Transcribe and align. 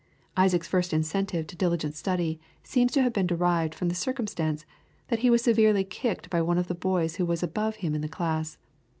Isaac's 0.35 0.67
first 0.67 0.93
incentive 0.93 1.45
to 1.45 1.55
diligent 1.55 1.93
study 1.93 2.39
seems 2.63 2.91
to 2.93 3.03
have 3.03 3.13
been 3.13 3.27
derived 3.27 3.75
from 3.75 3.87
the 3.87 3.93
circumstance 3.93 4.65
that 5.09 5.19
he 5.19 5.29
was 5.29 5.43
severely 5.43 5.83
kicked 5.83 6.27
by 6.31 6.41
one 6.41 6.57
of 6.57 6.67
the 6.67 6.73
boys 6.73 7.17
who 7.17 7.25
was 7.27 7.43
above 7.43 7.75
him 7.75 7.93
in 7.93 8.01
the 8.01 8.07
class. 8.09 8.57